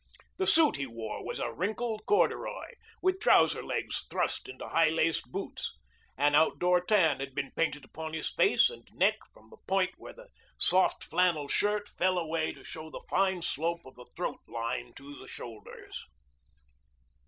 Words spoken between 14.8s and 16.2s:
to the shoulders.